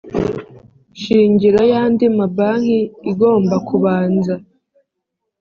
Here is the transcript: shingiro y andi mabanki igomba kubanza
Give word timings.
shingiro 1.01 1.59
y 1.71 1.73
andi 1.81 2.05
mabanki 2.17 2.79
igomba 3.11 3.55
kubanza 3.67 4.33